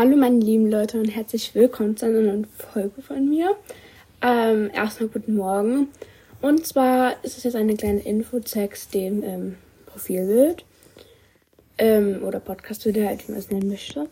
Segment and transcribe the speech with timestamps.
[0.00, 3.54] Hallo meine lieben Leute und herzlich willkommen zu einer neuen Folge von mir.
[4.22, 5.88] Ähm, erstmal guten Morgen.
[6.40, 10.64] Und zwar ist es jetzt eine kleine Info zwecks dem ähm, Profilbild.
[11.76, 14.08] Ähm, oder Podcast wieder, halt, wie man es nennen möchte.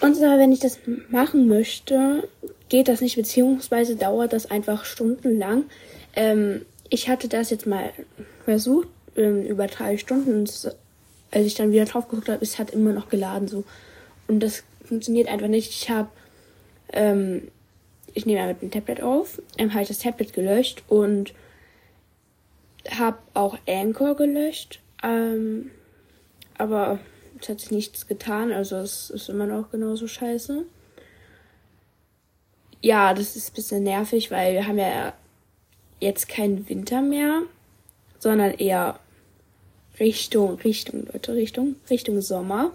[0.00, 0.80] Und zwar, wenn ich das
[1.10, 2.28] machen möchte,
[2.68, 5.66] geht das nicht, beziehungsweise dauert das einfach stundenlang.
[6.16, 7.92] Ähm, ich hatte das jetzt mal
[8.44, 10.40] versucht, ähm, über drei Stunden.
[10.40, 10.74] Und
[11.30, 13.62] als ich dann wieder drauf geguckt habe, es hat immer noch geladen so.
[14.26, 15.70] Und das funktioniert einfach nicht.
[15.70, 16.08] Ich habe,
[16.92, 17.48] ähm,
[18.14, 21.34] ich nehme mit dem Tablet auf, ähm, habe ich das Tablet gelöscht und
[22.90, 24.80] habe auch Anchor gelöscht.
[25.02, 25.70] Ähm,
[26.56, 26.98] aber
[27.40, 30.64] es hat sich nichts getan, also es ist immer noch genauso scheiße.
[32.80, 35.12] Ja, das ist ein bisschen nervig, weil wir haben ja
[36.00, 37.42] jetzt keinen Winter mehr,
[38.18, 38.98] sondern eher
[39.98, 42.72] Richtung, Richtung, Leute, Richtung, Richtung Sommer.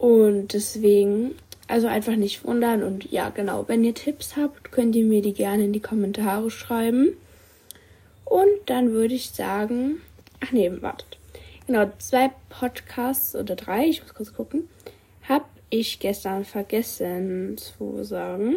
[0.00, 1.34] Und deswegen,
[1.68, 2.82] also einfach nicht wundern.
[2.82, 6.50] Und ja, genau, wenn ihr Tipps habt, könnt ihr mir die gerne in die Kommentare
[6.50, 7.18] schreiben.
[8.24, 10.00] Und dann würde ich sagen,
[10.40, 11.18] ach nee, wartet.
[11.66, 14.70] Genau, zwei Podcasts oder drei, ich muss kurz gucken,
[15.28, 18.56] habe ich gestern vergessen zu sagen.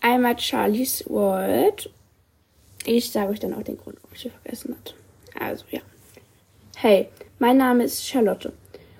[0.00, 1.90] Einmal Charlie's World.
[2.86, 5.44] Ich sage euch dann auch den Grund, warum ich sie vergessen habe.
[5.44, 5.80] Also ja.
[6.76, 7.08] Hey,
[7.40, 8.52] mein Name ist Charlotte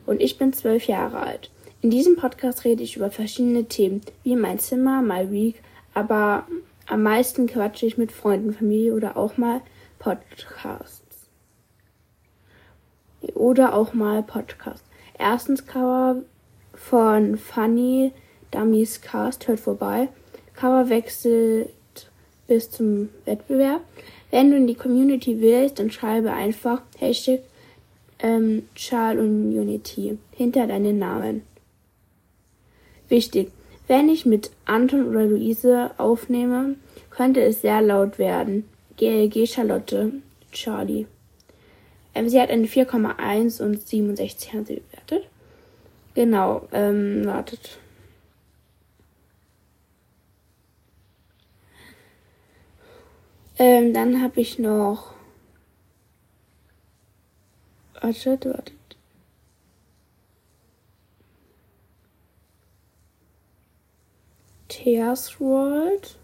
[0.06, 1.50] und ich bin zwölf Jahre alt.
[1.83, 6.46] In diesem Podcast rede ich über verschiedene Themen, wie mein Zimmer, my week, aber
[6.86, 9.61] am meisten quatsche ich mit Freunden, Familie oder auch mal
[9.98, 11.02] Podcasts.
[13.34, 14.86] Oder auch mal Podcasts.
[15.19, 16.22] Erstens Cover
[16.74, 18.12] von Funny
[18.50, 20.08] Dummies Cast, hört vorbei.
[20.55, 21.70] Cover wechselt
[22.46, 23.80] bis zum Wettbewerb.
[24.30, 27.41] Wenn du in die Community willst, dann schreibe einfach Hashtag
[28.25, 31.42] ähm, Char und Unity hinter deinen Namen.
[33.08, 33.53] Wichtig,
[33.86, 36.77] wenn ich mit Anton oder Luise aufnehme,
[37.11, 38.64] könnte es sehr laut werden.
[38.97, 40.11] GLG Charlotte
[40.52, 41.07] Charlie.
[42.14, 45.29] Ähm, sie hat eine 4,1 und 67 haben sie bewertet.
[46.14, 47.79] Genau, ähm, wartet.
[53.58, 55.12] Ähm, dann habe ich noch
[58.05, 58.75] Wartet, wartet.
[64.69, 66.17] Theas World.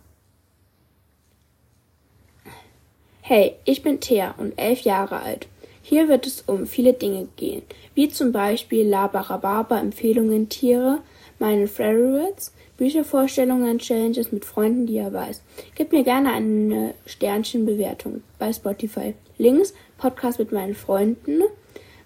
[3.23, 5.47] Hey, ich bin Thea und elf Jahre alt.
[5.81, 7.63] Hier wird es um viele Dinge gehen,
[7.95, 11.01] wie zum Beispiel Labarababa, Empfehlungen, Tiere,
[11.39, 15.43] meine Favorites, Büchervorstellungen, Challenges mit Freunden, die er weiß.
[15.75, 19.13] Gib mir gerne eine Sternchenbewertung bei Spotify.
[19.37, 21.43] Links, Podcast mit meinen Freunden,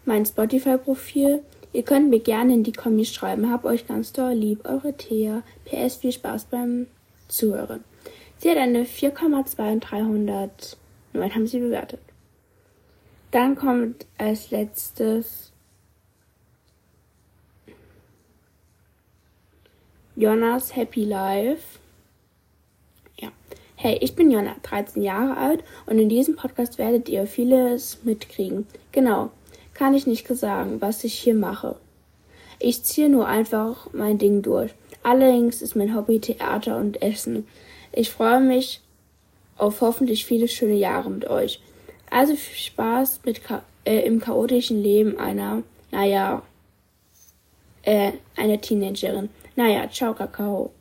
[0.05, 1.45] mein Spotify-Profil.
[1.73, 3.53] Ihr könnt mir gerne in die Kommis schreiben.
[3.53, 4.65] Hab euch ganz doll lieb.
[4.65, 5.45] Eure Thea.
[5.65, 6.89] PS, viel Spaß beim
[7.29, 7.85] Zuhören.
[8.39, 10.77] Sie hat eine 4,2 und 300.
[11.13, 12.01] Nein, haben sie bewertet.
[13.31, 15.53] Dann kommt als letztes
[20.17, 21.79] Jonas Happy Life.
[23.19, 23.29] Ja.
[23.77, 28.67] Hey, ich bin Jonna, 13 Jahre alt und in diesem Podcast werdet ihr vieles mitkriegen.
[28.93, 29.31] Genau
[29.75, 31.77] kann ich nicht sagen, was ich hier mache.
[32.61, 34.73] Ich ziehe nur einfach mein Ding durch.
[35.03, 37.47] Allerdings ist mein Hobby Theater und Essen.
[37.93, 38.81] Ich freue mich
[39.59, 41.61] auf hoffentlich viele schöne Jahre mit euch.
[42.11, 43.41] Also viel Spaß mit
[43.85, 46.43] äh, im chaotischen Leben einer, naja,
[47.83, 49.29] äh, einer Teenagerin.
[49.57, 50.73] Naja, ciao Kakao.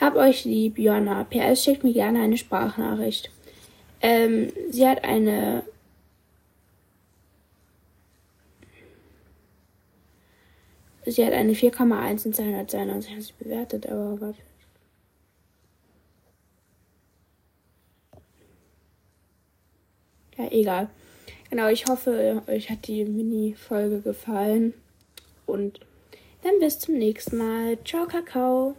[0.00, 1.24] Hab euch lieb, Jonna.
[1.24, 3.30] PS schickt mir gerne eine Sprachnachricht.
[4.00, 5.64] Ähm, sie hat eine
[11.10, 14.38] Sie hat eine 4,1 und 292 haben sie bewertet, aber warte.
[20.36, 20.90] Ja, egal.
[21.48, 24.74] Genau, ich hoffe, euch hat die Mini-Folge gefallen.
[25.46, 25.80] Und
[26.42, 27.78] dann bis zum nächsten Mal.
[27.84, 28.76] Ciao, Kakao.